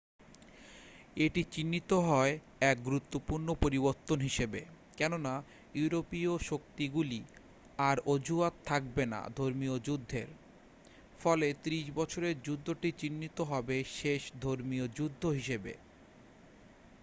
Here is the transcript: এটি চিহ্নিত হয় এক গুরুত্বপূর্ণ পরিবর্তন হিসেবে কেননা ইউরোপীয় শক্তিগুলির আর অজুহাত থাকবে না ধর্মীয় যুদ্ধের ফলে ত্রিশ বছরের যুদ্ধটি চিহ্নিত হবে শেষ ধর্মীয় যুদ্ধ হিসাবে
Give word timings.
এটি 1.17 1.41
চিহ্নিত 1.51 1.91
হয় 2.07 2.33
এক 2.61 2.77
গুরুত্বপূর্ণ 2.83 3.47
পরিবর্তন 3.61 4.17
হিসেবে 4.19 4.61
কেননা 4.97 5.33
ইউরোপীয় 5.75 6.33
শক্তিগুলির 6.41 7.27
আর 7.81 7.97
অজুহাত 8.05 8.53
থাকবে 8.65 9.03
না 9.05 9.19
ধর্মীয় 9.37 9.75
যুদ্ধের 9.79 10.29
ফলে 11.19 11.47
ত্রিশ 11.63 11.85
বছরের 11.95 12.35
যুদ্ধটি 12.43 12.89
চিহ্নিত 12.99 13.37
হবে 13.43 13.77
শেষ 13.99 14.21
ধর্মীয় 14.41 14.85
যুদ্ধ 14.97 15.23
হিসাবে 15.37 15.73